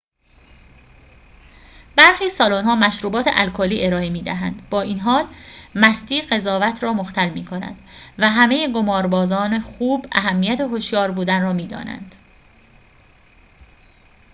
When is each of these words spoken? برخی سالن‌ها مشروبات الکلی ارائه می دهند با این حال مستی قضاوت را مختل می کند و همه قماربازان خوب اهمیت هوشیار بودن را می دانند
برخی 1.97 2.29
سالن‌ها 2.29 2.75
مشروبات 2.75 3.25
الکلی 3.33 3.85
ارائه 3.85 4.09
می 4.09 4.21
دهند 4.21 4.69
با 4.69 4.81
این 4.81 4.99
حال 4.99 5.25
مستی 5.75 6.21
قضاوت 6.21 6.83
را 6.83 6.93
مختل 6.93 7.29
می 7.29 7.45
کند 7.45 7.75
و 8.17 8.29
همه 8.29 8.67
قماربازان 8.67 9.59
خوب 9.59 10.05
اهمیت 10.11 10.61
هوشیار 10.61 11.11
بودن 11.11 11.41
را 11.41 11.53
می 11.53 11.67
دانند 11.67 12.15